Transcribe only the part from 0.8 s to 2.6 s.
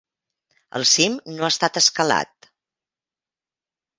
cim no ha estat escalat.